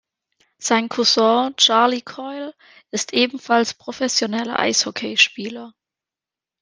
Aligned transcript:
Sein 0.57 0.89
Cousin 0.89 1.53
Charlie 1.57 2.01
Coyle 2.01 2.55
ist 2.89 3.13
ebenfalls 3.13 3.75
professioneller 3.75 4.57
Eishockeyspieler. 4.57 5.75